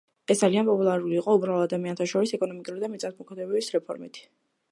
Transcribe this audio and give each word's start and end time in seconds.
ის 0.33 0.39
ძალიან 0.43 0.65
პოპულარული 0.69 1.17
იყო 1.17 1.35
უბრალო 1.39 1.65
ადამიანთა 1.67 2.07
შორის 2.13 2.35
ეკონომიკური 2.37 2.83
და 2.85 2.91
მიწათმოქმედების 2.95 3.73
რეფორმებით. 3.77 4.21